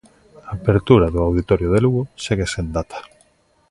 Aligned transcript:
A 0.49 0.51
apertura 0.59 1.07
do 1.13 1.19
auditorio 1.27 1.67
de 1.71 1.79
Lugo 1.83 2.03
segue 2.23 2.45
sen 2.53 2.67
data. 2.77 2.99